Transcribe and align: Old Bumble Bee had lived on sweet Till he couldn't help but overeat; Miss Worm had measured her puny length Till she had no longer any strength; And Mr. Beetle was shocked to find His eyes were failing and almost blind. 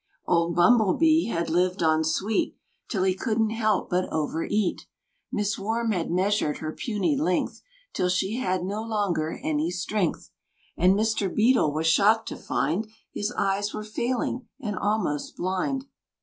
Old 0.25 0.55
Bumble 0.55 0.95
Bee 0.95 1.27
had 1.27 1.47
lived 1.51 1.83
on 1.83 2.03
sweet 2.03 2.57
Till 2.87 3.03
he 3.03 3.13
couldn't 3.13 3.51
help 3.51 3.91
but 3.91 4.11
overeat; 4.11 4.87
Miss 5.31 5.59
Worm 5.59 5.91
had 5.91 6.09
measured 6.09 6.57
her 6.57 6.71
puny 6.73 7.15
length 7.15 7.61
Till 7.93 8.09
she 8.09 8.37
had 8.37 8.63
no 8.63 8.81
longer 8.81 9.39
any 9.43 9.69
strength; 9.69 10.31
And 10.75 10.95
Mr. 10.95 11.31
Beetle 11.31 11.71
was 11.71 11.85
shocked 11.85 12.27
to 12.29 12.35
find 12.35 12.87
His 13.13 13.31
eyes 13.33 13.75
were 13.75 13.83
failing 13.83 14.47
and 14.59 14.75
almost 14.75 15.35
blind. 15.37 15.85